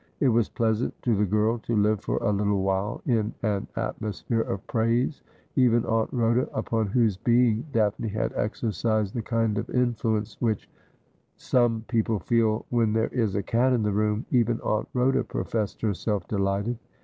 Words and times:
It 0.19 0.29
was 0.29 0.49
pleasant 0.49 0.99
to 1.03 1.15
the 1.15 1.27
girl 1.27 1.59
to 1.59 1.75
live 1.75 2.01
for 2.01 2.17
a 2.23 2.31
little 2.31 2.63
while 2.63 3.03
in 3.05 3.35
an 3.43 3.67
atmosphere 3.75 4.41
of 4.41 4.65
praise. 4.65 5.21
Even 5.55 5.85
Aunt 5.85 6.09
Ehoda, 6.09 6.49
upon 6.55 6.87
whose 6.87 7.17
being 7.17 7.67
Daphne 7.71 8.07
had 8.07 8.33
exercised 8.33 9.13
the 9.13 9.21
kind 9.21 9.59
of 9.59 9.69
influence 9.69 10.37
which 10.41 10.67
some 11.37 11.85
people 11.87 12.17
feel 12.17 12.65
when 12.71 12.93
there 12.93 13.09
is 13.09 13.35
a 13.35 13.43
cat 13.43 13.73
in 13.73 13.83
the 13.83 13.91
room, 13.91 14.25
even 14.31 14.59
Aunt 14.61 14.87
Rhoda 14.95 15.23
professed 15.23 15.83
herself 15.83 16.27
delighted. 16.27 16.79